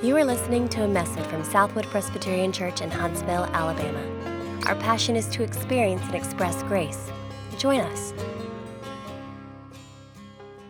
[0.00, 4.00] You are listening to a message from Southwood Presbyterian Church in Huntsville, Alabama.
[4.66, 7.10] Our passion is to experience and express grace.
[7.58, 8.14] Join us.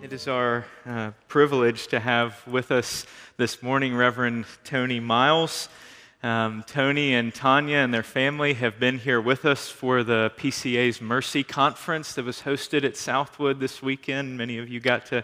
[0.03, 3.05] It is our uh, privilege to have with us
[3.37, 5.69] this morning Reverend Tony Myles.
[6.23, 11.03] Um, Tony and Tanya and their family have been here with us for the PCA's
[11.03, 14.39] Mercy Conference that was hosted at Southwood this weekend.
[14.39, 15.23] Many of you got to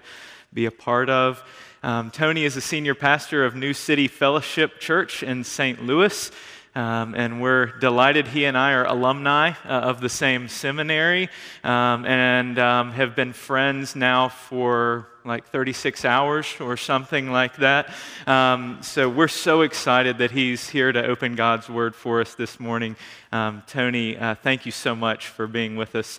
[0.53, 1.43] be a part of.
[1.85, 5.85] Um, Tony is a senior pastor of New City Fellowship Church in St.
[5.85, 6.31] Louis.
[6.75, 11.29] Um, and we're delighted he and I are alumni uh, of the same seminary
[11.63, 17.93] um, and um, have been friends now for like 36 hours or something like that.
[18.27, 22.59] Um, so we're so excited that he's here to open God's Word for us this
[22.59, 22.97] morning.
[23.31, 26.19] Um, Tony, uh, thank you so much for being with us.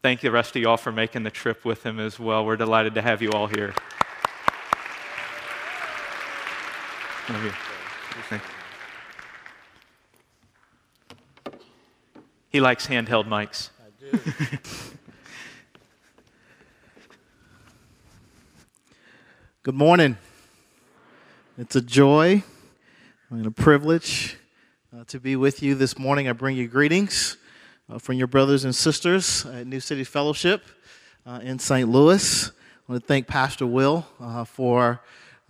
[0.00, 2.46] Thank you, the rest of y'all, for making the trip with him as well.
[2.46, 3.74] We're delighted to have you all here.
[7.28, 7.52] Love you.
[12.48, 13.70] He likes handheld mics.
[13.80, 14.18] I do.
[19.62, 20.16] Good morning.
[21.56, 22.42] It's a joy
[23.30, 24.36] and a privilege
[24.92, 26.28] uh, to be with you this morning.
[26.28, 27.36] I bring you greetings
[27.88, 30.64] uh, from your brothers and sisters at New City Fellowship
[31.24, 31.88] uh, in St.
[31.88, 32.48] Louis.
[32.48, 32.52] I
[32.88, 35.00] want to thank Pastor Will uh, for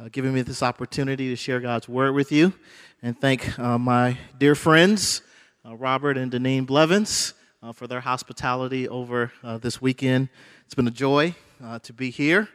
[0.03, 2.53] uh, giving me this opportunity to share God's word with you,
[3.03, 5.22] and thank uh, my dear friends,
[5.64, 10.28] uh, Robert and Deneen Blevins, uh, for their hospitality over uh, this weekend.
[10.64, 11.36] It's been a joy
[11.84, 12.48] to be here,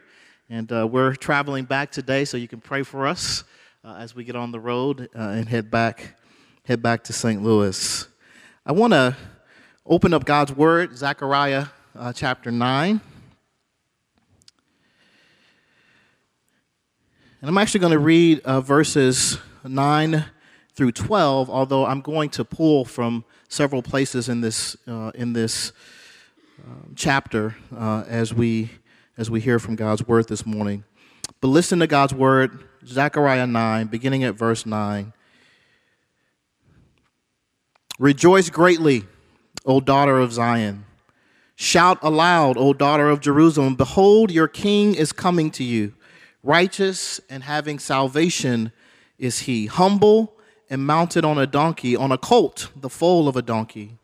[0.50, 3.44] and we're traveling back today, so you can pray for us
[3.82, 6.18] as we get on the road and head back,
[6.64, 7.42] head back to St.
[7.42, 8.06] Louis.
[8.66, 9.16] I want to
[9.86, 11.68] open up God's word, Zechariah
[12.14, 13.00] chapter 9.
[17.40, 20.24] And I'm actually going to read uh, verses 9
[20.74, 25.70] through 12, although I'm going to pull from several places in this, uh, in this
[26.66, 28.70] um, chapter uh, as, we,
[29.16, 30.82] as we hear from God's word this morning.
[31.40, 35.12] But listen to God's word, Zechariah 9, beginning at verse 9.
[38.00, 39.04] Rejoice greatly,
[39.64, 40.86] O daughter of Zion.
[41.54, 43.76] Shout aloud, O daughter of Jerusalem.
[43.76, 45.94] Behold, your king is coming to you
[46.42, 48.72] Righteous and having salvation
[49.18, 50.34] is he, humble
[50.70, 53.98] and mounted on a donkey, on a colt, the foal of a donkey.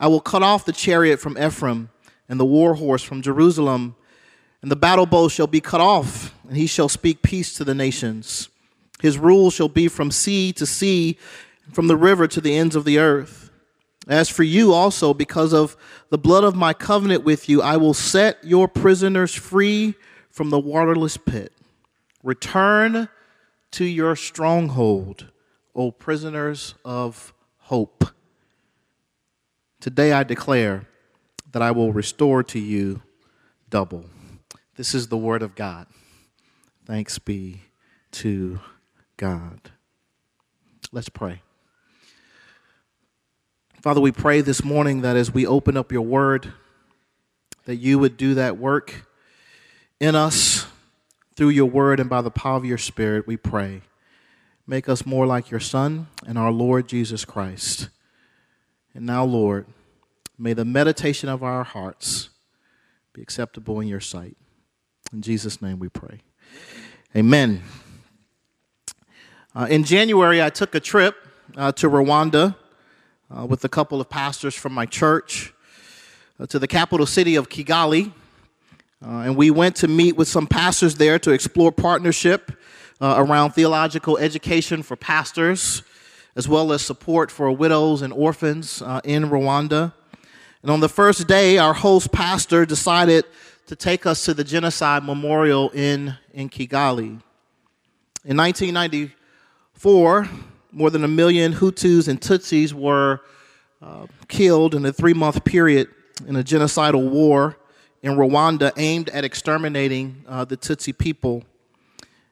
[0.00, 1.90] I will cut off the chariot from Ephraim
[2.28, 3.96] and the war horse from Jerusalem,
[4.62, 7.74] and the battle bow shall be cut off, and he shall speak peace to the
[7.74, 8.48] nations.
[9.00, 11.18] His rule shall be from sea to sea,
[11.72, 13.50] from the river to the ends of the earth.
[14.08, 15.76] As for you also, because of
[16.08, 19.94] the blood of my covenant with you, I will set your prisoners free
[20.30, 21.52] from the waterless pit.
[22.22, 23.08] Return
[23.72, 25.26] to your stronghold,
[25.74, 28.04] O prisoners of hope.
[29.80, 30.88] Today I declare
[31.52, 33.02] that I will restore to you
[33.70, 34.06] double.
[34.76, 35.86] This is the word of God.
[36.86, 37.62] Thanks be
[38.12, 38.60] to
[39.16, 39.70] God.
[40.90, 41.42] Let's pray.
[43.82, 46.52] Father, we pray this morning that as we open up your word,
[47.64, 49.06] that you would do that work
[50.00, 50.67] in us
[51.38, 53.80] through your word and by the power of your spirit, we pray.
[54.66, 57.90] Make us more like your Son and our Lord Jesus Christ.
[58.92, 59.66] And now, Lord,
[60.36, 62.30] may the meditation of our hearts
[63.12, 64.36] be acceptable in your sight.
[65.12, 66.22] In Jesus' name we pray.
[67.14, 67.62] Amen.
[69.54, 71.14] Uh, in January, I took a trip
[71.56, 72.56] uh, to Rwanda
[73.30, 75.54] uh, with a couple of pastors from my church
[76.40, 78.12] uh, to the capital city of Kigali
[79.04, 82.50] uh, and we went to meet with some pastors there to explore partnership
[83.00, 85.82] uh, around theological education for pastors,
[86.34, 89.92] as well as support for widows and orphans uh, in Rwanda.
[90.62, 93.24] And on the first day, our host pastor decided
[93.66, 97.20] to take us to the Genocide Memorial in, in Kigali.
[98.24, 100.28] In 1994,
[100.72, 103.20] more than a million Hutus and Tutsis were
[103.80, 105.86] uh, killed in a three month period
[106.26, 107.56] in a genocidal war
[108.02, 111.44] in Rwanda aimed at exterminating uh, the Tutsi people.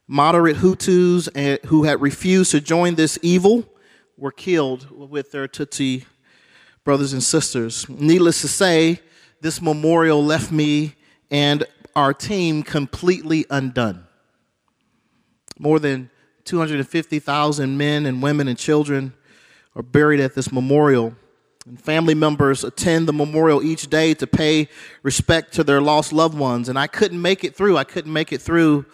[0.07, 3.65] Moderate Hutus uh, who had refused to join this evil
[4.17, 6.05] were killed with their Tutsi
[6.85, 7.89] brothers and sisters.
[7.89, 9.01] Needless to say,
[9.41, 10.95] this memorial left me
[11.31, 11.65] and
[11.97, 14.07] our team completely undone.
[15.59, 16.11] More than
[16.45, 19.15] 250,000 men and women and children
[19.75, 21.17] are buried at this memorial.
[21.67, 24.69] And family members attend the memorial each day to pay
[25.03, 26.69] respect to their lost loved ones.
[26.69, 27.77] And I couldn't make it through.
[27.77, 28.87] I couldn't make it through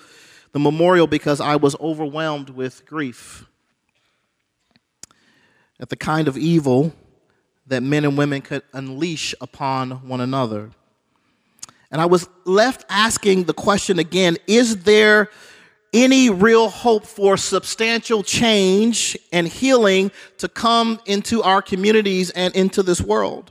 [0.53, 3.47] the memorial because I was overwhelmed with grief
[5.79, 6.95] at the kind of evil
[7.67, 10.71] that men and women could unleash upon one another.
[11.91, 15.29] And I was left asking the question again is there
[15.93, 22.83] any real hope for substantial change and healing to come into our communities and into
[22.83, 23.51] this world?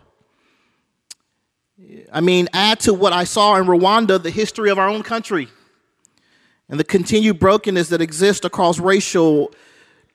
[2.12, 5.48] I mean, add to what I saw in Rwanda the history of our own country
[6.70, 9.52] and the continued brokenness that exists across racial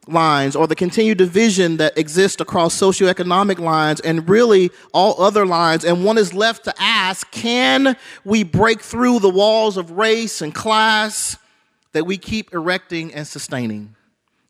[0.08, 5.84] lines or the continued division that exists across socioeconomic lines and really all other lines.
[5.84, 10.54] And one is left to ask can we break through the walls of race and
[10.54, 11.36] class
[11.96, 13.96] that we keep erecting and sustaining?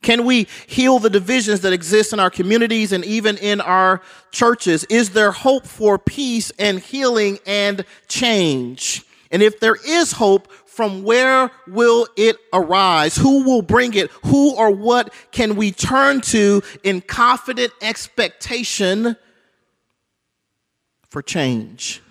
[0.03, 4.03] Can we heal the divisions that exist in our communities and even in our
[4.33, 4.85] churches?
[4.91, 9.05] Is there hope for peace and healing and change?
[9.31, 13.17] And if there is hope, from where will it arise?
[13.17, 14.11] Who will bring it?
[14.25, 19.17] Who or what can we turn to in confident expectation
[21.09, 22.03] for change?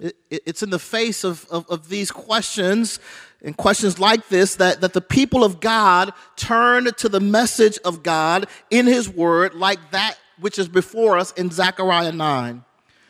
[0.00, 2.98] It, it, it's in the face of, of, of these questions
[3.44, 8.02] and questions like this that, that the people of God turn to the message of
[8.02, 12.64] God in His Word, like that which is before us in Zechariah 9.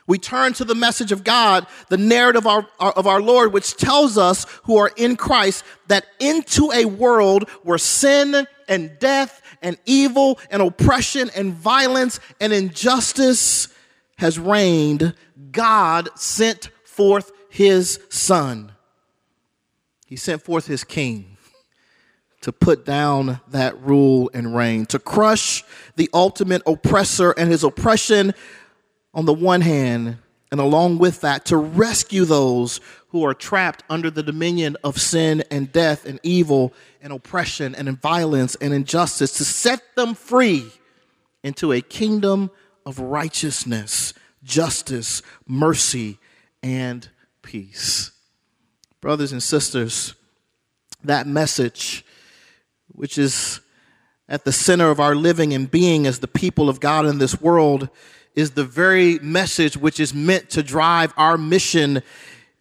[0.07, 3.77] We turn to the message of God, the narrative of our, of our Lord, which
[3.77, 9.79] tells us who are in Christ that into a world where sin and death and
[9.87, 13.69] evil and oppression and violence and injustice
[14.19, 15.15] has reigned,
[15.51, 18.74] God sent forth his son.
[20.07, 21.37] He sent forth his king
[22.43, 25.65] to put down that rule and reign, to crush
[25.97, 28.35] the ultimate oppressor and his oppression
[29.15, 30.19] on the one hand,
[30.53, 35.43] and along with that, to rescue those who are trapped under the dominion of sin
[35.51, 40.71] and death and evil and oppression and violence and injustice, to set them free
[41.43, 42.51] into a kingdom
[42.85, 44.13] of righteousness,
[44.43, 46.19] justice, mercy,
[46.63, 47.09] and
[47.41, 48.11] peace.
[49.05, 50.15] Brothers and sisters,
[51.05, 52.07] that message,
[52.89, 53.61] which is
[54.31, 57.39] at the center of our living and being as the people of God in this
[57.39, 57.91] world,
[58.35, 62.03] is the very message which is meant to drive our mission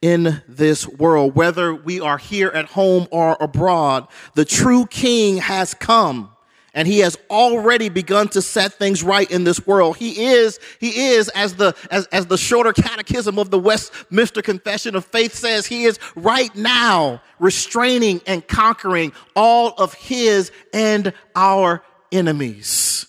[0.01, 4.05] in this world, whether we are here at home or abroad.
[4.35, 6.32] The true king has come
[6.73, 9.97] and he has already begun to set things right in this world.
[9.97, 14.95] He is, he is, as the, as, as the shorter catechism of the Westminster Confession
[14.95, 21.83] of Faith says, he is right now restraining and conquering all of his and our
[22.11, 23.05] enemies.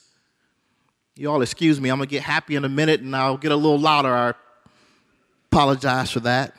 [1.17, 3.57] You all excuse me, I'm gonna get happy in a minute and I'll get a
[3.57, 4.13] little louder.
[4.13, 4.35] I
[5.51, 6.55] apologize for that.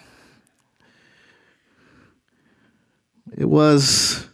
[3.38, 4.26] It was,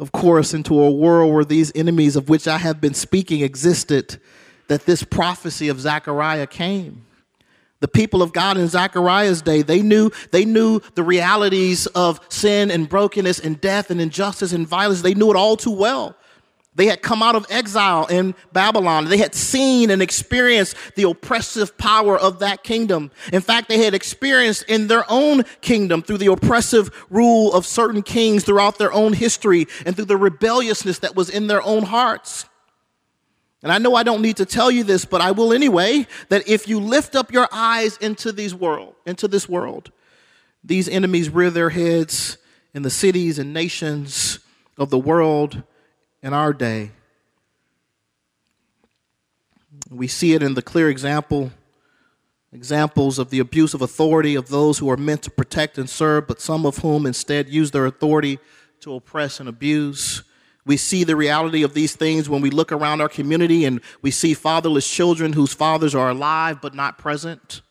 [0.00, 4.18] of course, into a world where these enemies of which I have been speaking existed
[4.68, 7.04] that this prophecy of Zechariah came.
[7.80, 12.70] The people of God in Zechariah's day, they knew, they knew the realities of sin
[12.70, 15.02] and brokenness and death and injustice and violence.
[15.02, 16.16] They knew it all too well.
[16.76, 19.06] They had come out of exile in Babylon.
[19.06, 23.10] They had seen and experienced the oppressive power of that kingdom.
[23.32, 28.02] In fact, they had experienced in their own kingdom through the oppressive rule of certain
[28.02, 32.46] kings throughout their own history and through the rebelliousness that was in their own hearts.
[33.62, 36.48] And I know I don't need to tell you this, but I will anyway, that
[36.48, 39.90] if you lift up your eyes into these world, into this world,
[40.62, 42.38] these enemies rear their heads
[42.72, 44.38] in the cities and nations
[44.78, 45.62] of the world
[46.22, 46.90] in our day.
[49.90, 51.52] We see it in the clear example
[52.52, 56.26] examples of the abuse of authority of those who are meant to protect and serve,
[56.26, 58.38] but some of whom instead use their authority
[58.80, 60.24] to oppress and abuse.
[60.66, 64.10] We see the reality of these things when we look around our community and we
[64.10, 67.62] see fatherless children whose fathers are alive but not present.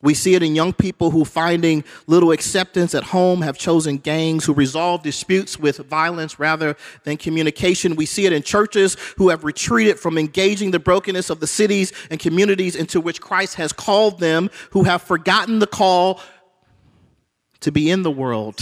[0.00, 4.44] We see it in young people who, finding little acceptance at home, have chosen gangs,
[4.44, 7.96] who resolve disputes with violence rather than communication.
[7.96, 11.92] We see it in churches who have retreated from engaging the brokenness of the cities
[12.10, 16.20] and communities into which Christ has called them, who have forgotten the call
[17.60, 18.60] to be in the world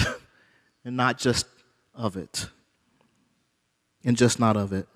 [0.86, 1.46] and not just
[1.94, 2.48] of it.
[4.04, 4.88] And just not of it.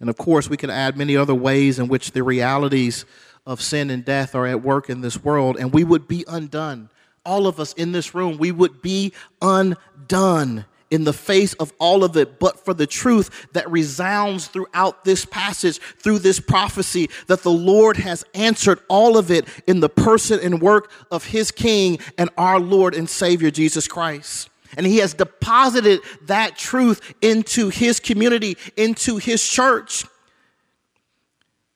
[0.00, 3.04] And of course, we can add many other ways in which the realities
[3.46, 6.90] of sin and death are at work in this world, and we would be undone.
[7.24, 12.02] All of us in this room, we would be undone in the face of all
[12.02, 17.42] of it, but for the truth that resounds throughout this passage, through this prophecy, that
[17.42, 21.98] the Lord has answered all of it in the person and work of his King
[22.18, 24.48] and our Lord and Savior, Jesus Christ.
[24.76, 30.04] And he has deposited that truth into his community, into his church.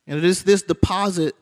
[0.06, 1.34] And it is this deposit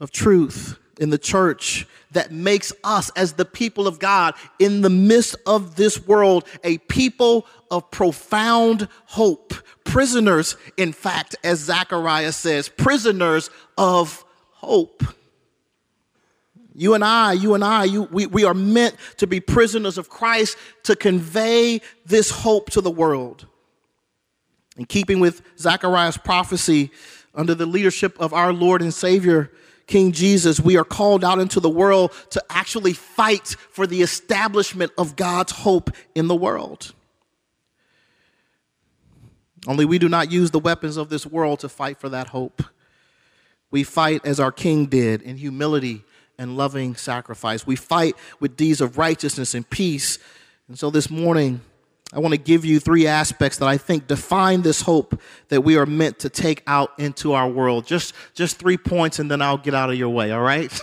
[0.00, 4.90] of truth in the church that makes us, as the people of God, in the
[4.90, 9.54] midst of this world, a people of profound hope.
[9.84, 15.04] Prisoners, in fact, as Zechariah says, prisoners of hope.
[16.74, 20.08] You and I, you and I, you, we, we are meant to be prisoners of
[20.08, 23.46] Christ to convey this hope to the world.
[24.76, 26.92] In keeping with Zechariah's prophecy,
[27.34, 29.50] under the leadership of our Lord and Savior,
[29.88, 34.92] King Jesus, we are called out into the world to actually fight for the establishment
[34.96, 36.94] of God's hope in the world.
[39.66, 42.62] Only we do not use the weapons of this world to fight for that hope.
[43.70, 46.04] We fight as our King did in humility
[46.38, 47.66] and loving sacrifice.
[47.66, 50.18] We fight with deeds of righteousness and peace.
[50.68, 51.62] And so this morning,
[52.12, 55.76] I want to give you three aspects that I think define this hope that we
[55.76, 57.86] are meant to take out into our world.
[57.86, 60.72] Just, just three points, and then I'll get out of your way, all right?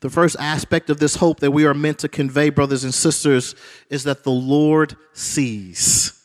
[0.00, 3.54] the first aspect of this hope that we are meant to convey, brothers and sisters,
[3.90, 6.20] is that the Lord sees.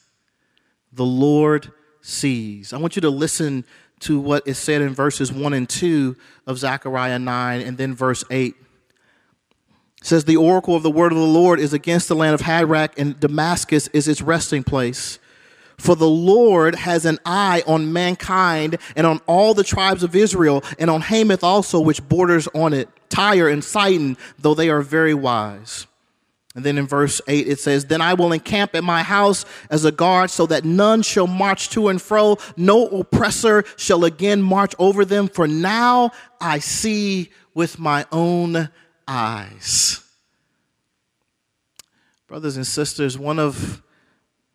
[0.92, 1.72] The Lord
[2.02, 2.74] sees.
[2.74, 3.64] I want you to listen
[4.00, 6.16] to what is said in verses 1 and 2
[6.48, 8.56] of Zechariah 9 and then verse 8
[10.06, 12.98] says the oracle of the word of the Lord is against the land of Hadrach,
[12.98, 15.20] and Damascus is its resting place.
[15.78, 20.64] For the Lord has an eye on mankind and on all the tribes of Israel,
[20.80, 25.14] and on Hamath also, which borders on it, Tyre and Sidon, though they are very
[25.14, 25.88] wise.
[26.54, 29.86] And then in verse 8 it says, Then I will encamp at my house as
[29.86, 34.74] a guard, so that none shall march to and fro, no oppressor shall again march
[34.80, 38.70] over them, for now I see with my own
[39.08, 40.02] eyes.
[42.28, 43.82] Brothers and sisters, one of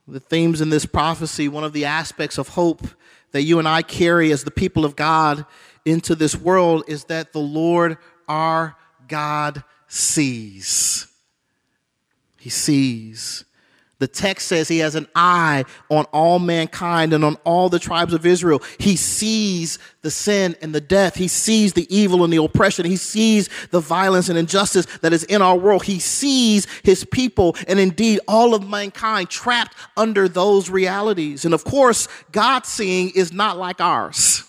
[0.08, 2.86] the themes in this prophecy, one of the aspects of hope
[3.32, 5.46] that you and I carry as the people of God
[5.84, 7.96] into this world is that the Lord
[8.28, 8.76] our
[9.06, 11.06] God sees.
[12.38, 13.44] He sees.
[14.00, 18.14] The text says he has an eye on all mankind and on all the tribes
[18.14, 18.62] of Israel.
[18.78, 21.14] He sees the sin and the death.
[21.14, 22.86] He sees the evil and the oppression.
[22.86, 25.84] He sees the violence and injustice that is in our world.
[25.84, 31.44] He sees his people and indeed all of mankind trapped under those realities.
[31.44, 34.44] And of course, God's seeing is not like ours.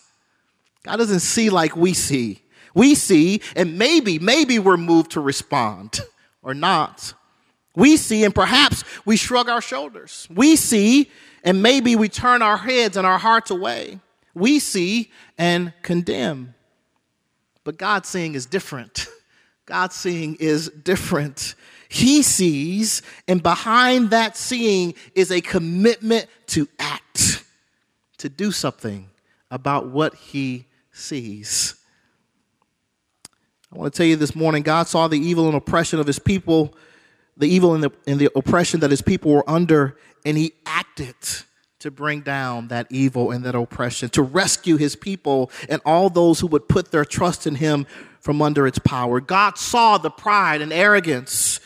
[0.83, 2.41] God doesn't see like we see.
[2.73, 5.99] We see, and maybe, maybe we're moved to respond
[6.41, 7.13] or not.
[7.75, 10.27] We see, and perhaps we shrug our shoulders.
[10.29, 11.09] We see,
[11.43, 13.99] and maybe we turn our heads and our hearts away.
[14.33, 16.53] We see and condemn.
[17.63, 19.07] But God's seeing is different.
[19.65, 21.55] God's seeing is different.
[21.87, 27.43] He sees, and behind that seeing is a commitment to act,
[28.17, 29.09] to do something
[29.49, 31.75] about what he sees.
[33.73, 36.19] I want to tell you this morning God saw the evil and oppression of his
[36.19, 36.73] people
[37.37, 41.15] the evil and the, and the oppression that his people were under, and he acted
[41.79, 46.39] to bring down that evil and that oppression, to rescue his people and all those
[46.39, 47.87] who would put their trust in him
[48.19, 49.19] from under its power.
[49.19, 51.59] God saw the pride and arrogance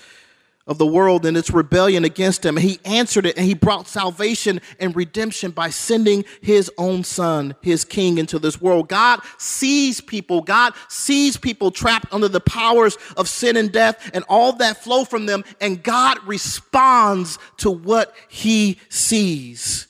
[0.68, 2.58] of the world and its rebellion against him.
[2.58, 7.86] He answered it and he brought salvation and redemption by sending his own son, his
[7.86, 8.90] king, into this world.
[8.90, 10.42] God sees people.
[10.42, 15.06] God sees people trapped under the powers of sin and death and all that flow
[15.06, 15.44] from them.
[15.62, 19.88] And God responds to what he sees.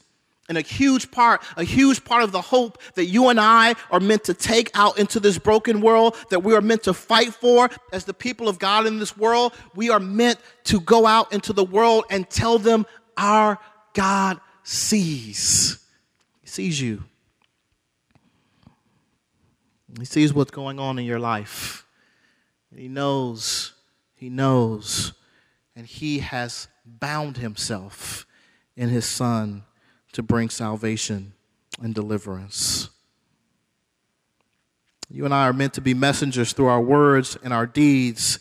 [0.47, 3.99] And a huge part, a huge part of the hope that you and I are
[3.99, 7.69] meant to take out into this broken world, that we are meant to fight for
[7.91, 11.51] as the people of God in this world, we are meant to go out into
[11.51, 12.85] the world and tell them
[13.17, 13.57] our
[13.93, 15.79] God sees.
[16.41, 17.03] He sees you.
[19.97, 21.85] He sees what's going on in your life.
[22.75, 23.73] He knows,
[24.13, 25.13] he knows,
[25.75, 28.27] and he has bound himself
[28.75, 29.63] in his son
[30.15, 31.33] to bring salvation
[31.81, 32.89] and deliverance.
[35.09, 38.39] You and I are meant to be messengers through our words and our deeds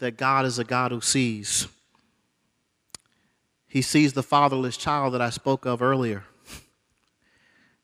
[0.00, 1.66] that God is a God who sees.
[3.66, 6.24] He sees the fatherless child that I spoke of earlier.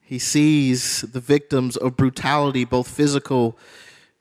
[0.02, 3.56] He sees the victims of brutality, both physical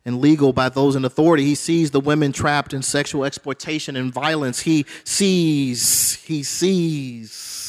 [0.05, 1.43] and legal, by those in authority.
[1.43, 4.61] He sees the women trapped in sexual exploitation and violence.
[4.61, 7.59] He sees, he sees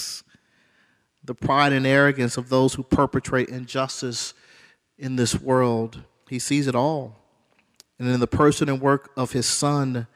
[1.31, 4.35] the pride and arrogance of those who perpetrate injustice
[4.99, 6.03] in this world.
[6.29, 7.21] He sees it all.
[8.01, 10.09] And in the person and work of his son,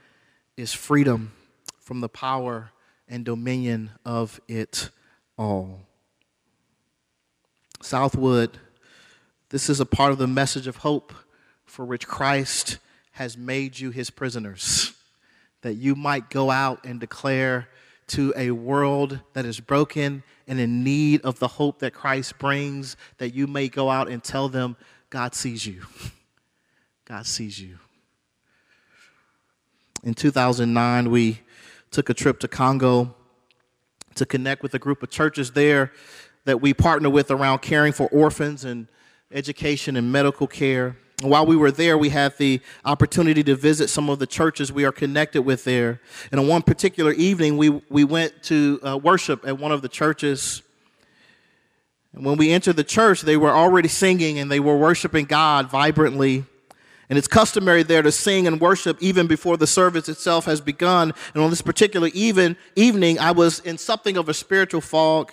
[0.56, 1.30] is freedom
[1.78, 2.72] from the power
[3.06, 4.90] and dominion of it
[5.38, 5.82] all.
[7.80, 8.58] Southwood,
[9.50, 11.12] this is a part of the message of hope
[11.64, 12.78] for which Christ
[13.12, 14.92] has made you his prisoners,
[15.62, 17.68] that you might go out and declare
[18.08, 22.96] to a world that is broken and in need of the hope that Christ brings,
[23.18, 24.76] that you may go out and tell them,
[25.10, 25.82] God sees you.
[27.04, 27.78] God sees you.
[30.02, 31.40] In 2009, we
[31.90, 33.14] took a trip to Congo
[34.14, 35.92] to connect with a group of churches there
[36.44, 38.86] that we partner with around caring for orphans and
[39.32, 40.96] education and medical care.
[41.22, 44.84] While we were there, we had the opportunity to visit some of the churches we
[44.84, 46.00] are connected with there.
[46.32, 49.88] And on one particular evening, we, we went to uh, worship at one of the
[49.88, 50.62] churches.
[52.12, 55.70] And when we entered the church, they were already singing and they were worshiping God
[55.70, 56.44] vibrantly.
[57.08, 61.12] And it's customary there to sing and worship even before the service itself has begun.
[61.32, 65.32] And on this particular even, evening, I was in something of a spiritual fog.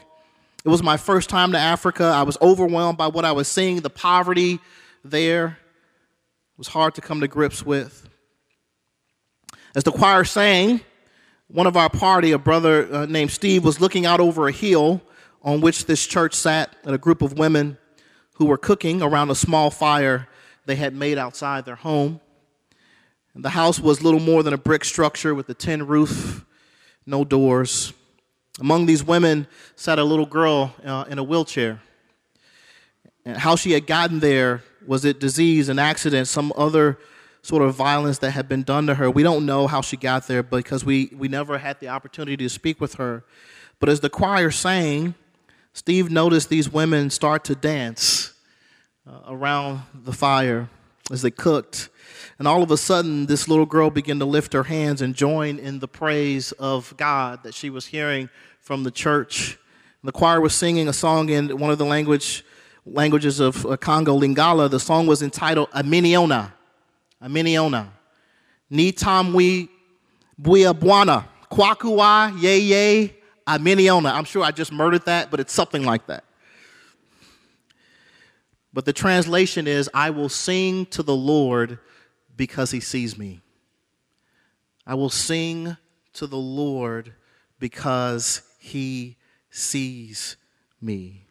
[0.63, 2.03] It was my first time to Africa.
[2.03, 4.59] I was overwhelmed by what I was seeing, the poverty
[5.03, 5.57] there.
[6.61, 8.07] Was hard to come to grips with.
[9.73, 10.81] As the choir sang,
[11.47, 15.01] one of our party, a brother uh, named Steve, was looking out over a hill
[15.41, 17.79] on which this church sat, and a group of women
[18.35, 20.27] who were cooking around a small fire
[20.67, 22.21] they had made outside their home.
[23.33, 26.45] And the house was little more than a brick structure with a tin roof,
[27.07, 27.91] no doors.
[28.59, 31.81] Among these women sat a little girl uh, in a wheelchair.
[33.25, 36.97] And how she had gotten there was it disease, an accident, some other
[37.41, 39.09] sort of violence that had been done to her.
[39.09, 42.49] We don't know how she got there because we, we never had the opportunity to
[42.49, 43.23] speak with her.
[43.79, 45.15] But as the choir sang,
[45.73, 48.33] Steve noticed these women start to dance
[49.07, 50.69] uh, around the fire
[51.09, 51.89] as they cooked.
[52.37, 55.57] And all of a sudden, this little girl began to lift her hands and join
[55.57, 59.57] in the praise of God that she was hearing from the church.
[60.03, 62.43] The choir was singing a song in one of the language,
[62.85, 64.69] languages of uh, Congo, Lingala.
[64.69, 66.51] The song was entitled Aminiona.
[67.21, 67.89] Aminiona.
[68.69, 69.69] Ni tamwi
[70.41, 71.25] buia buana.
[71.51, 73.15] Kwakua ye ye
[73.47, 74.13] Aminiona.
[74.13, 76.23] I'm sure I just murdered that, but it's something like that.
[78.73, 81.79] But the translation is, I will sing to the Lord
[82.37, 83.41] because he sees me.
[84.87, 85.75] I will sing
[86.13, 87.13] to the Lord
[87.59, 89.17] because he
[89.49, 90.37] sees
[90.81, 91.25] me.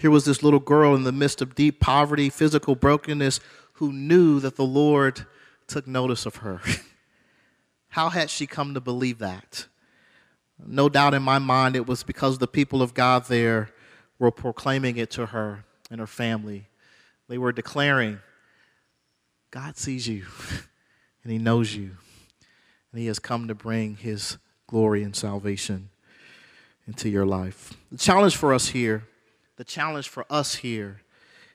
[0.00, 3.40] Here was this little girl in the midst of deep poverty, physical brokenness,
[3.74, 5.26] who knew that the Lord
[5.66, 6.60] took notice of her.
[7.88, 9.66] How had she come to believe that?
[10.58, 13.70] No doubt in my mind it was because the people of God there
[14.18, 16.68] were proclaiming it to her and her family.
[17.28, 18.20] They were declaring,
[19.50, 20.26] God sees you
[21.22, 21.96] and He knows you,
[22.92, 25.90] and He has come to bring His glory and salvation
[26.86, 27.74] into your life.
[27.90, 29.04] The challenge for us here,
[29.56, 31.02] the challenge for us here,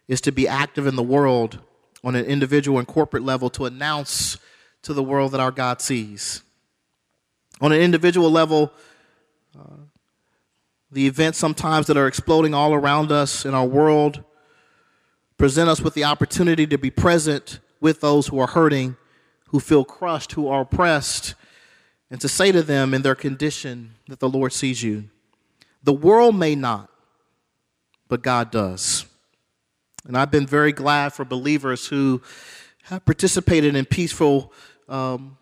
[0.08, 1.60] is to be active in the world
[2.04, 4.38] on an individual and corporate level to announce
[4.82, 6.42] to the world that our God sees.
[7.62, 8.72] On an individual level,
[9.58, 9.76] uh,
[10.92, 14.24] the events sometimes that are exploding all around us in our world
[15.38, 18.96] present us with the opportunity to be present with those who are hurting,
[19.48, 21.36] who feel crushed, who are oppressed,
[22.10, 25.10] and to say to them in their condition that the Lord sees you.
[25.84, 26.90] The world may not,
[28.10, 29.06] but God does.
[30.06, 32.22] And I've been very glad for believers who
[32.84, 34.52] have participated in peaceful,
[34.90, 35.38] um,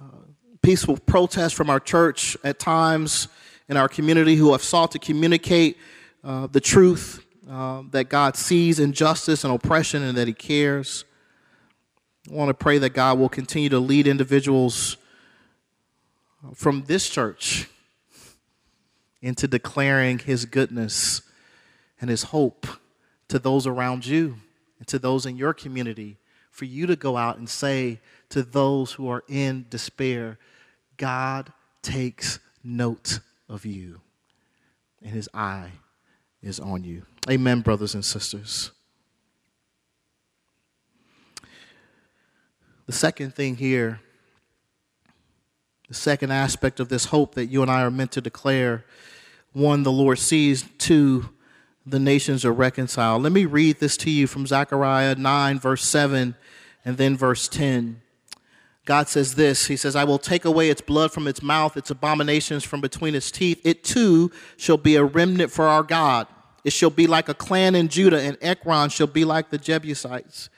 [0.00, 0.04] uh,
[0.62, 3.28] peaceful protests from our church at times
[3.68, 5.78] in our community who have sought to communicate
[6.22, 11.04] uh, the truth uh, that God sees injustice and oppression and that He cares.
[12.30, 14.98] I want to pray that God will continue to lead individuals
[16.54, 17.68] from this church
[19.22, 21.22] into declaring His goodness
[22.00, 22.66] and His hope
[23.28, 24.36] to those around you
[24.78, 26.18] and to those in your community.
[26.50, 30.38] For you to go out and say to those who are in despair,
[30.96, 34.00] God takes note of you,
[35.02, 35.70] and his eye
[36.42, 37.04] is on you.
[37.28, 38.70] Amen, brothers and sisters.
[42.86, 44.00] The second thing here,
[45.88, 48.84] the second aspect of this hope that you and I are meant to declare
[49.52, 51.30] one, the Lord sees, two,
[51.90, 53.22] the nations are reconciled.
[53.22, 56.34] Let me read this to you from Zechariah 9, verse 7,
[56.84, 58.00] and then verse 10.
[58.84, 61.90] God says this He says, I will take away its blood from its mouth, its
[61.90, 63.60] abominations from between its teeth.
[63.64, 66.26] It too shall be a remnant for our God.
[66.64, 70.50] It shall be like a clan in Judah, and Ekron shall be like the Jebusites.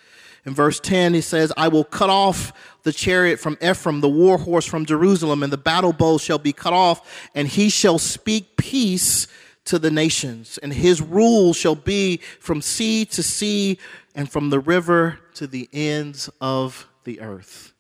[0.44, 4.38] In verse 10, he says, I will cut off the chariot from Ephraim, the war
[4.38, 8.56] horse from Jerusalem, and the battle bow shall be cut off, and he shall speak
[8.56, 9.28] peace
[9.64, 10.58] to the nations.
[10.58, 13.78] And his rule shall be from sea to sea
[14.14, 17.72] and from the river to the ends of the earth.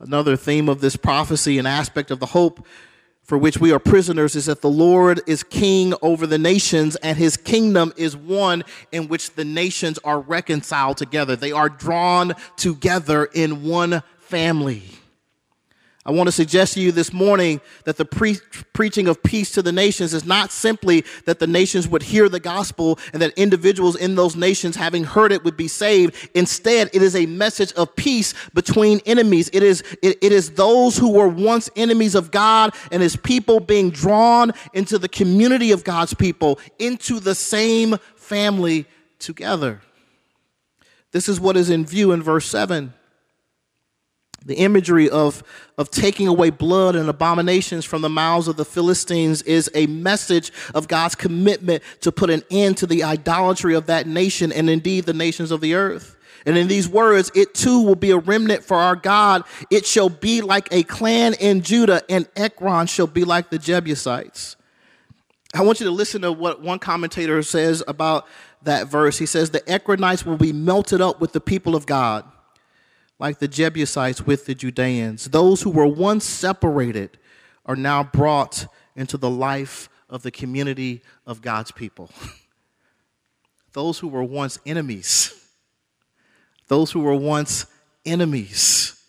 [0.00, 2.66] Another theme of this prophecy, an aspect of the hope
[3.22, 7.16] for which we are prisoners is that the Lord is king over the nations and
[7.16, 11.34] his kingdom is one in which the nations are reconciled together.
[11.34, 14.82] They are drawn together in one family.
[16.06, 18.36] I want to suggest to you this morning that the pre-
[18.74, 22.40] preaching of peace to the nations is not simply that the nations would hear the
[22.40, 26.14] gospel and that individuals in those nations, having heard it, would be saved.
[26.34, 29.48] Instead, it is a message of peace between enemies.
[29.54, 33.58] It is, it, it is those who were once enemies of God and his people
[33.58, 38.84] being drawn into the community of God's people, into the same family
[39.18, 39.80] together.
[41.12, 42.92] This is what is in view in verse 7
[44.44, 45.42] the imagery of,
[45.78, 50.52] of taking away blood and abominations from the mouths of the Philistines is a message
[50.74, 55.04] of God's commitment to put an end to the idolatry of that nation and indeed
[55.04, 56.16] the nations of the earth.
[56.46, 59.44] And in these words, it too will be a remnant for our God.
[59.70, 64.56] It shall be like a clan in Judah, and Ekron shall be like the Jebusites.
[65.54, 68.26] I want you to listen to what one commentator says about
[68.64, 69.16] that verse.
[69.16, 72.24] He says, The Ekronites will be melted up with the people of God
[73.24, 75.30] like the Jebusites with the Judeans.
[75.30, 77.16] Those who were once separated
[77.64, 82.10] are now brought into the life of the community of God's people.
[83.72, 85.32] those who were once enemies,
[86.68, 87.64] those who were once
[88.04, 89.02] enemies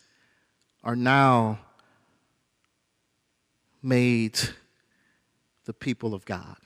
[0.82, 1.58] are now
[3.82, 4.40] made
[5.66, 6.56] the people of God.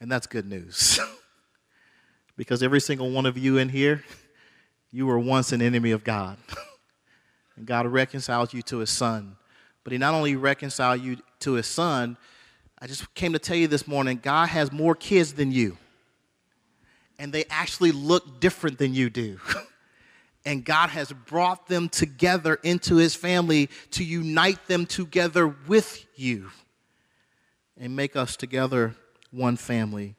[0.00, 0.98] And that's good news.
[2.38, 4.02] because every single one of you in here,
[4.92, 6.36] you were once an enemy of God.
[7.56, 9.36] and God reconciled you to his son.
[9.84, 12.16] But he not only reconciled you to his son,
[12.78, 15.76] I just came to tell you this morning God has more kids than you.
[17.18, 19.38] And they actually look different than you do.
[20.44, 26.50] and God has brought them together into his family to unite them together with you
[27.78, 28.94] and make us together
[29.30, 30.16] one family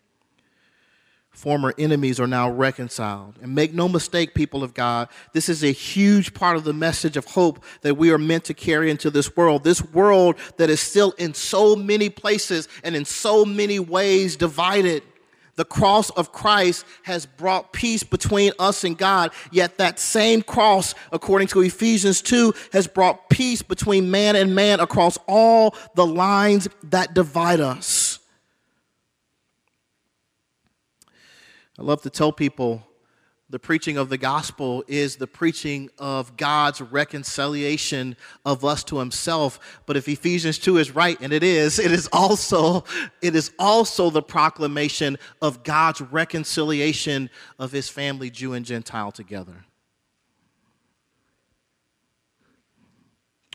[1.41, 3.33] former enemies are now reconciled.
[3.41, 7.17] And make no mistake, people of God, this is a huge part of the message
[7.17, 9.63] of hope that we are meant to carry into this world.
[9.63, 15.01] This world that is still in so many places and in so many ways divided.
[15.55, 20.93] The cross of Christ has brought peace between us and God, yet that same cross,
[21.11, 26.67] according to Ephesians 2, has brought peace between man and man across all the lines
[26.83, 28.10] that divide us.
[31.79, 32.83] I love to tell people
[33.51, 39.81] the preaching of the gospel is the preaching of God's reconciliation of us to himself.
[39.85, 42.85] But if Ephesians 2 is right, and it is, it is also,
[43.21, 47.29] it is also the proclamation of God's reconciliation
[47.59, 49.65] of his family, Jew and Gentile together.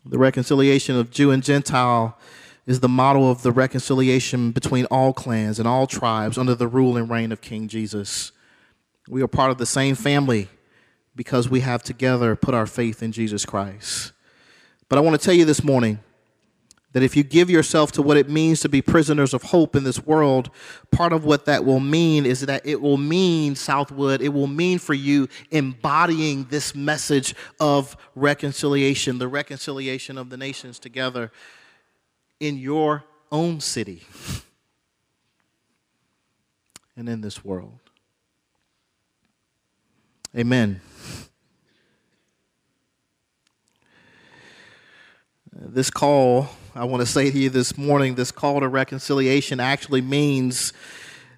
[0.05, 2.18] The reconciliation of Jew and Gentile
[2.66, 6.96] is the model of the reconciliation between all clans and all tribes under the rule
[6.96, 8.33] and reign of King Jesus.
[9.09, 10.48] We are part of the same family
[11.14, 14.12] because we have together put our faith in Jesus Christ.
[14.88, 16.00] But I want to tell you this morning
[16.92, 19.85] that if you give yourself to what it means to be prisoners of hope in
[19.85, 20.50] this world,
[20.90, 24.79] part of what that will mean is that it will mean, Southwood, it will mean
[24.79, 31.31] for you embodying this message of reconciliation, the reconciliation of the nations together
[32.40, 34.05] in your own city
[36.96, 37.79] and in this world.
[40.37, 40.81] Amen.
[45.53, 50.03] This call, I want to say to you this morning, this call to reconciliation actually
[50.03, 50.75] means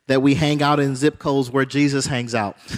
[0.08, 2.56] that we hang out in zip codes where Jesus hangs out.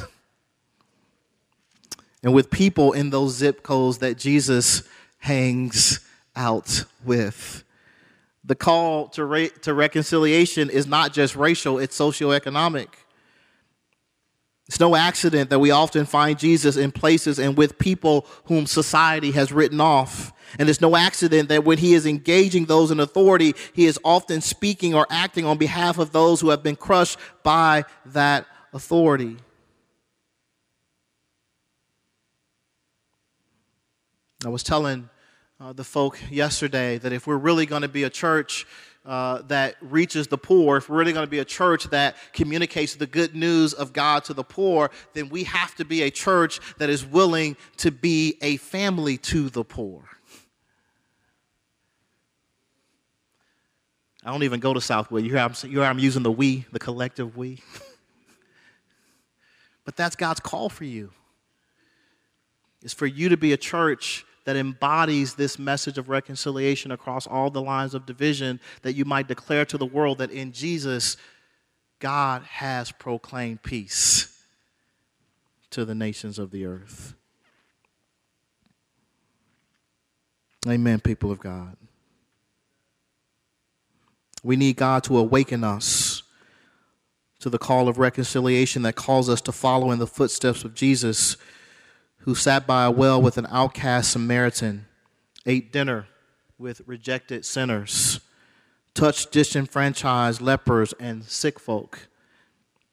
[2.22, 4.83] and with people in those zip codes that Jesus
[5.18, 6.00] hangs
[6.37, 7.64] out with.
[8.50, 12.88] The call to, re- to reconciliation is not just racial, it's socioeconomic.
[14.66, 19.30] It's no accident that we often find Jesus in places and with people whom society
[19.30, 20.32] has written off.
[20.58, 24.40] And it's no accident that when he is engaging those in authority, he is often
[24.40, 29.36] speaking or acting on behalf of those who have been crushed by that authority.
[34.44, 35.08] I was telling
[35.60, 38.66] uh, the folk yesterday that if we're really going to be a church
[39.04, 42.94] uh, that reaches the poor, if we're really going to be a church that communicates
[42.94, 46.60] the good news of God to the poor, then we have to be a church
[46.78, 50.02] that is willing to be a family to the poor.
[54.24, 55.24] I don't even go to Southwood.
[55.24, 57.62] You hear I'm, you hear I'm using the we, the collective we.
[59.84, 61.10] but that's God's call for you.
[62.82, 67.50] It's for you to be a church that embodies this message of reconciliation across all
[67.50, 71.16] the lines of division, that you might declare to the world that in Jesus,
[71.98, 74.44] God has proclaimed peace
[75.70, 77.14] to the nations of the earth.
[80.68, 81.76] Amen, people of God.
[84.42, 86.22] We need God to awaken us
[87.40, 91.37] to the call of reconciliation that calls us to follow in the footsteps of Jesus,
[92.20, 94.87] who sat by a well with an outcast Samaritan,
[95.46, 96.06] ate dinner
[96.59, 98.20] with rejected sinners,
[98.94, 102.09] touched disenfranchised lepers and sick folk.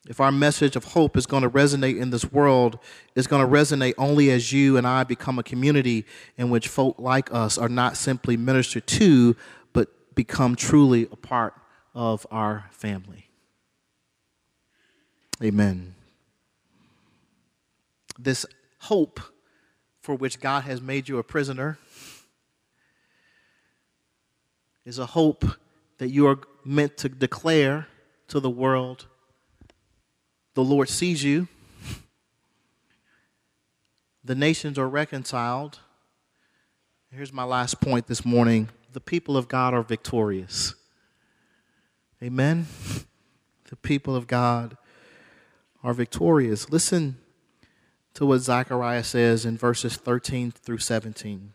[0.08, 2.80] If our message of hope is going to resonate in this world,
[3.14, 6.06] it's going to resonate only as you and I become a community
[6.38, 9.36] in which folk like us are not simply ministered to,
[9.74, 11.54] but become truly a part
[11.94, 13.28] of our family.
[15.44, 15.94] Amen.
[18.18, 18.46] This
[18.80, 19.20] hope
[20.02, 21.78] for which God has made you a prisoner
[24.86, 25.44] is a hope
[25.98, 27.88] that you are meant to declare
[28.30, 29.06] to the world
[30.54, 31.48] the Lord sees you,
[34.24, 35.80] the nations are reconciled.
[37.12, 40.74] Here's my last point this morning the people of God are victorious.
[42.24, 42.66] Amen.
[43.70, 44.78] The people of God
[45.84, 46.70] are victorious.
[46.70, 47.18] Listen
[48.18, 51.54] to what Zechariah says in verses 13 through 17.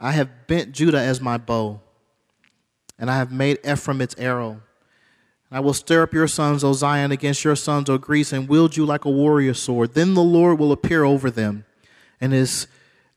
[0.00, 1.80] I have bent Judah as my bow,
[2.98, 4.60] and I have made Ephraim its arrow.
[5.48, 8.48] And I will stir up your sons, O Zion, against your sons, O Greece, and
[8.48, 9.94] wield you like a warrior sword.
[9.94, 11.64] Then the Lord will appear over them,
[12.20, 12.66] and his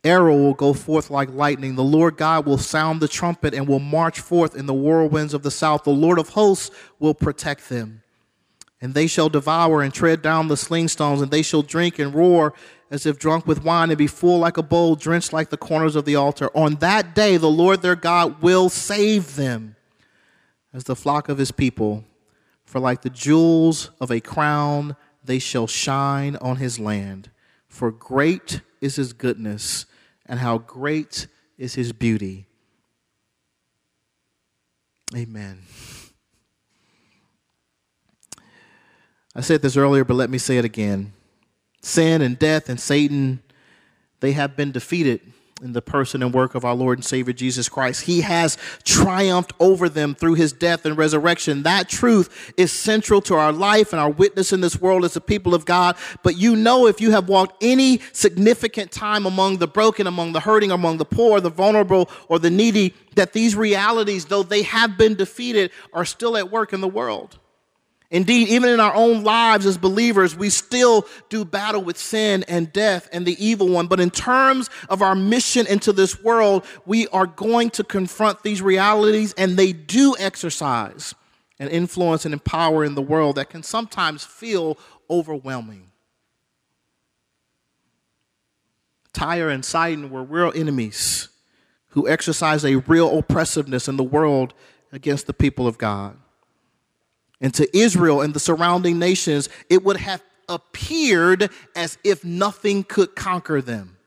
[0.03, 1.73] arrow will go forth like lightning.
[1.73, 5.41] The Lord God will sound the trumpet and will march forth in the whirlwinds of
[5.41, 5.85] the south.
[5.85, 8.03] The Lord of hosts will protect them.
[8.79, 12.53] And they shall devour and tread down the slingstones, and they shall drink and roar
[12.89, 15.95] as if drunk with wine, and be full like a bowl, drenched like the corners
[15.95, 16.49] of the altar.
[16.55, 19.75] On that day, the Lord their God will save them
[20.73, 22.05] as the flock of his people.
[22.65, 27.29] For like the jewels of a crown, they shall shine on his land.
[27.67, 29.85] For great is his goodness
[30.25, 32.45] and how great is his beauty.
[35.15, 35.59] Amen.
[39.37, 41.13] I said this earlier, but let me say it again.
[41.83, 43.43] Sin and death and Satan,
[44.19, 45.21] they have been defeated
[45.61, 48.05] in the person and work of our Lord and Savior Jesus Christ.
[48.05, 51.61] He has triumphed over them through his death and resurrection.
[51.63, 55.21] That truth is central to our life and our witness in this world as a
[55.21, 55.97] people of God.
[56.23, 60.39] But you know, if you have walked any significant time among the broken, among the
[60.39, 64.97] hurting, among the poor, the vulnerable, or the needy, that these realities, though they have
[64.97, 67.37] been defeated, are still at work in the world.
[68.09, 72.71] Indeed, even in our own lives as believers, we still do battle with sin and
[72.71, 73.87] death and the evil one.
[73.87, 78.61] But in terms of our mission into this world, we are going to confront these
[78.61, 81.15] realities, and they do exercise
[81.59, 84.77] an influence and empower in the world that can sometimes feel
[85.09, 85.91] overwhelming.
[89.11, 91.27] Tyre and Sidon were real enemies
[91.89, 94.53] who exercised a real oppressiveness in the world
[94.93, 96.15] against the people of God
[97.39, 103.15] and to Israel and the surrounding nations, it would have appeared as if nothing could
[103.15, 103.97] conquer them.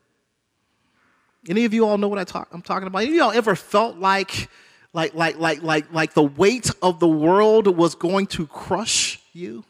[1.48, 3.00] Any of you all know what I talk, I'm talking about?
[3.00, 4.48] Any of y'all ever felt like,
[4.92, 9.64] like, like, like, like, like the weight of the world was going to crush you?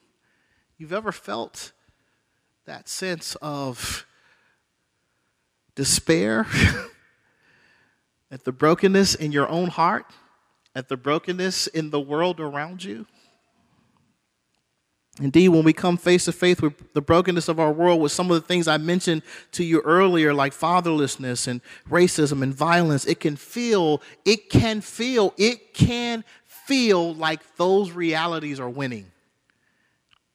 [0.78, 1.72] You've ever felt
[2.64, 4.06] that sense of
[5.74, 6.46] despair
[8.30, 10.06] at the brokenness in your own heart,
[10.74, 13.06] at the brokenness in the world around you?
[15.20, 18.30] Indeed, when we come face to face with the brokenness of our world, with some
[18.30, 23.20] of the things I mentioned to you earlier, like fatherlessness and racism and violence, it
[23.20, 29.12] can feel, it can feel, it can feel like those realities are winning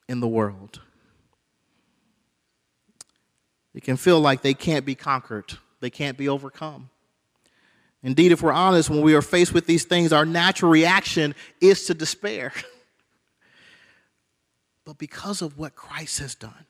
[0.08, 0.80] in the world.
[3.74, 6.92] It can feel like they can't be conquered, they can't be overcome.
[8.04, 11.86] Indeed, if we're honest, when we are faced with these things, our natural reaction is
[11.88, 12.54] to despair.
[14.86, 16.66] but because of what Christ has done,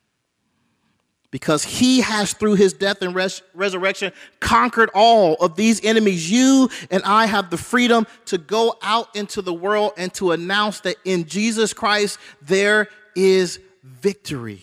[1.30, 6.30] because he has, through his death and res- resurrection, conquered all of these enemies.
[6.30, 10.80] You and I have the freedom to go out into the world and to announce
[10.80, 14.62] that in Jesus Christ there is victory.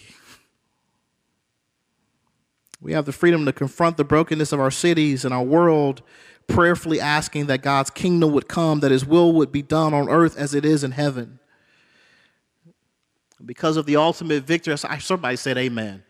[2.81, 6.01] We have the freedom to confront the brokenness of our cities and our world,
[6.47, 10.37] prayerfully asking that God's kingdom would come, that his will would be done on earth
[10.37, 11.39] as it is in heaven.
[13.45, 16.03] Because of the ultimate victory, somebody said amen.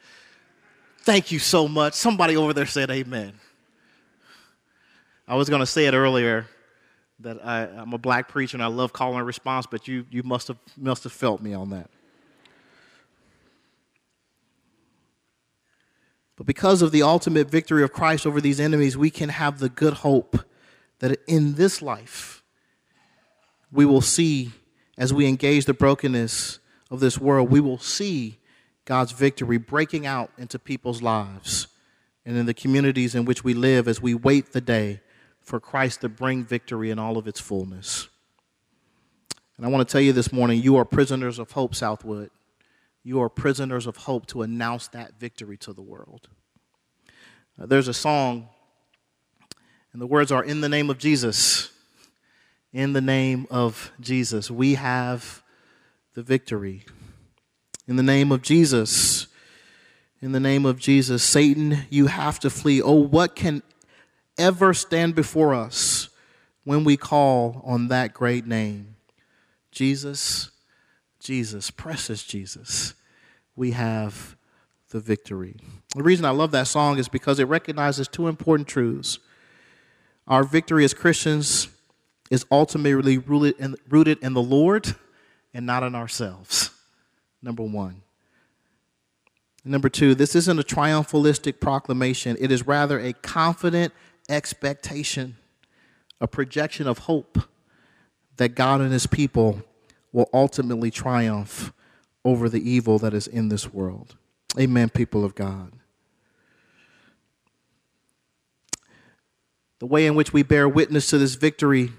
[1.00, 1.94] Thank you so much.
[1.94, 3.34] Somebody over there said amen.
[5.28, 6.48] I was going to say it earlier
[7.20, 10.24] that I, am a black preacher and I love calling a response, but you, you
[10.24, 11.90] must, have, must have felt me on that.
[16.36, 19.70] But because of the ultimate victory of Christ over these enemies, we can have the
[19.70, 20.40] good hope
[21.00, 22.44] that in this life
[23.72, 24.52] we will see,
[24.98, 26.60] as we engage the brokenness
[26.94, 28.38] of this world, we will see
[28.86, 31.68] God's victory breaking out into people's lives
[32.24, 35.02] and in the communities in which we live as we wait the day
[35.42, 38.08] for Christ to bring victory in all of its fullness.
[39.58, 42.30] And I want to tell you this morning you are prisoners of hope, Southwood.
[43.04, 46.30] You are prisoners of hope to announce that victory to the world.
[47.60, 48.50] Uh, there's a song,
[49.94, 51.72] and the words are In the name of Jesus.
[52.72, 55.43] In the name of Jesus, we have
[56.14, 56.86] the victory.
[57.88, 59.28] In the name of Jesus,
[60.22, 62.82] in the name of Jesus, Satan, you have to flee.
[62.82, 63.62] Oh, what can
[64.38, 66.10] ever stand before us
[66.64, 68.96] when we call on that great name?
[69.72, 70.52] Jesus,
[71.20, 72.94] Jesus, precious Jesus,
[73.56, 74.36] we have
[74.92, 75.58] the victory.
[75.96, 79.20] The reason I love that song is because it recognizes two important truths.
[80.28, 81.68] Our victory as Christians
[82.30, 84.96] is ultimately rooted in, the Lord
[85.54, 86.72] and not in ourselves.
[87.42, 88.02] Number one.
[89.66, 93.94] Number two, this isn't a triumphalistic proclamation, it is rather a confident
[94.28, 95.38] expectation,
[96.20, 97.40] a projection of hope
[98.38, 99.62] that God and his people
[100.12, 101.72] will ultimately triumph
[102.26, 104.16] over the evil that is in this world.
[104.60, 105.74] Amen, people of God.
[109.80, 111.92] The way in which we bear witness to this victory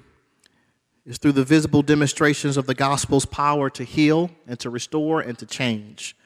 [1.06, 5.38] is through the visible demonstrations of the gospel's power to heal and to restore and
[5.38, 6.16] to change.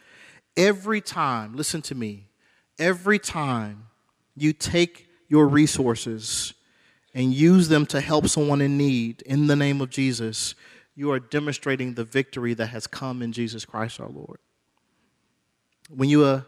[0.56, 2.28] Every time, listen to me,
[2.78, 3.86] every time
[4.36, 6.54] you take your resources
[7.14, 10.54] and use them to help someone in need in the name of Jesus,
[10.94, 14.38] you are demonstrating the victory that has come in Jesus Christ our Lord.
[15.90, 16.42] When you uh,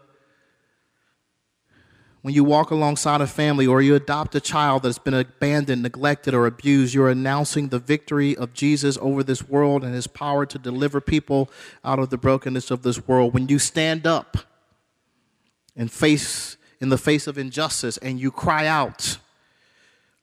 [2.21, 6.35] when you walk alongside a family or you adopt a child that's been abandoned, neglected,
[6.35, 10.59] or abused, you're announcing the victory of Jesus over this world and his power to
[10.59, 11.49] deliver people
[11.83, 13.33] out of the brokenness of this world.
[13.33, 14.37] When you stand up
[15.75, 19.17] and face in the face of injustice and you cry out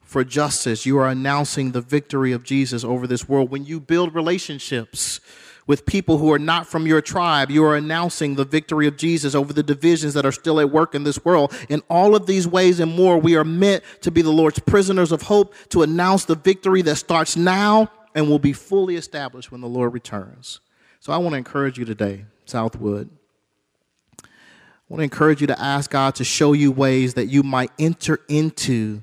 [0.01, 3.51] for justice, you are announcing the victory of Jesus over this world.
[3.51, 5.21] When you build relationships,
[5.69, 7.51] with people who are not from your tribe.
[7.51, 10.97] You are announcing the victory of Jesus over the divisions that are still at work
[10.97, 11.55] in this world.
[11.69, 15.13] In all of these ways and more, we are meant to be the Lord's prisoners
[15.13, 19.61] of hope, to announce the victory that starts now and will be fully established when
[19.61, 20.61] the Lord returns.
[21.01, 23.11] So I want to encourage you today, Southwood.
[24.25, 24.27] I
[24.89, 28.21] want to encourage you to ask God to show you ways that you might enter
[28.27, 29.03] into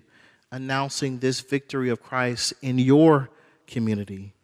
[0.52, 3.30] announcing this victory of Christ in your
[3.68, 4.35] community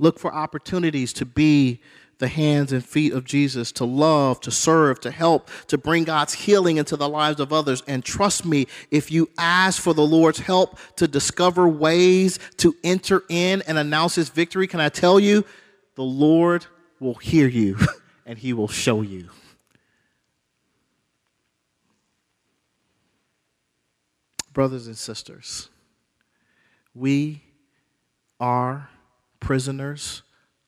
[0.00, 1.78] Look for opportunities to be
[2.20, 6.32] the hands and feet of Jesus, to love, to serve, to help, to bring God's
[6.32, 7.82] healing into the lives of others.
[7.86, 13.24] And trust me, if you ask for the Lord's help to discover ways to enter
[13.28, 15.44] in and announce his victory, can I tell you,
[15.96, 16.64] the Lord
[16.98, 17.76] will hear you
[18.26, 19.28] and he will show you.
[24.54, 25.68] Brothers and sisters,
[26.94, 27.42] we
[28.40, 28.88] are
[29.40, 30.22] prisoners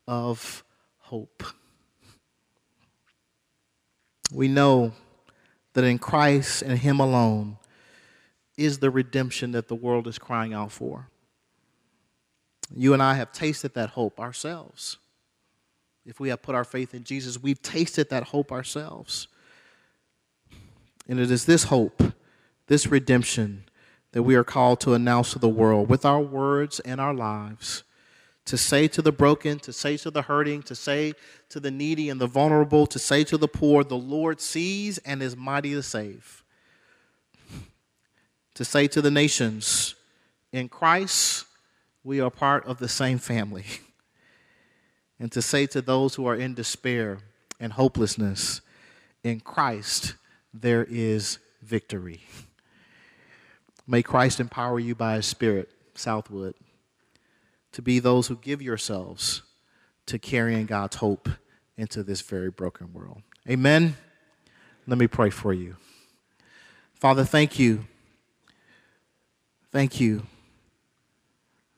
[0.08, 0.64] of
[0.98, 1.44] hope.
[4.32, 4.92] We know
[5.74, 7.58] that in Christ and Him alone
[8.56, 11.08] is the redemption that the world is crying out for.
[12.74, 14.96] You and I have tasted that hope ourselves.
[16.04, 19.28] If we have put our faith in Jesus, we've tasted that hope ourselves.
[21.08, 22.02] And it is this hope,
[22.66, 23.64] this redemption,
[24.12, 27.84] that we are called to announce to the world with our words and our lives
[28.44, 31.14] to say to the broken, to say to the hurting, to say
[31.48, 35.22] to the needy and the vulnerable, to say to the poor, the Lord sees and
[35.22, 36.42] is mighty to save.
[38.56, 39.94] To say to the nations,
[40.52, 41.46] in Christ,
[42.04, 43.64] we are part of the same family.
[45.18, 47.20] And to say to those who are in despair
[47.60, 48.60] and hopelessness,
[49.22, 50.16] in Christ,
[50.52, 52.22] there is victory.
[53.86, 56.56] May Christ empower you by his Spirit, Southwood,
[57.72, 59.42] to be those who give yourselves
[60.06, 61.28] to carrying God's hope
[61.76, 63.22] into this very broken world.
[63.48, 63.96] Amen.
[64.86, 65.76] Let me pray for you.
[66.94, 67.86] Father, thank you.
[69.70, 70.24] Thank you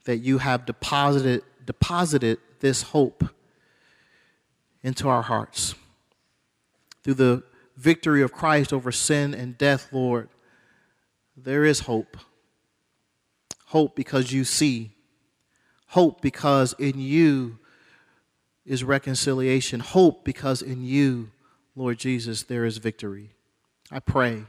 [0.04, 3.24] that you have deposited, deposited this hope
[4.82, 5.74] into our hearts.
[7.02, 7.42] Through the
[7.76, 10.28] victory of Christ over sin and death, Lord,
[11.36, 12.16] there is hope.
[13.66, 14.93] Hope because you see.
[15.94, 17.56] Hope because in you
[18.66, 19.78] is reconciliation.
[19.78, 21.30] Hope because in you,
[21.76, 23.30] Lord Jesus, there is victory.
[23.92, 24.42] I pray.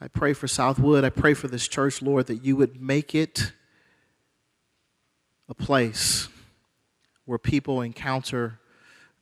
[0.00, 1.04] I pray for Southwood.
[1.04, 3.52] I pray for this church, Lord, that you would make it
[5.48, 6.28] a place
[7.24, 8.58] where people encounter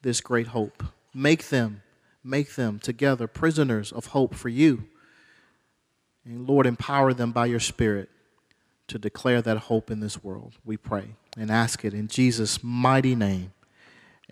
[0.01, 0.83] this great hope.
[1.13, 1.83] Make them,
[2.25, 4.85] make them together prisoners of hope for you.
[6.25, 8.09] And Lord, empower them by your Spirit
[8.91, 10.55] to declare that hope in this world.
[10.65, 13.53] We pray and ask it in Jesus' mighty name.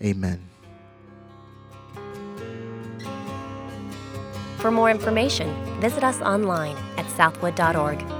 [0.03, 0.49] Amen.
[4.59, 8.18] For more information, visit us online at southwood.org.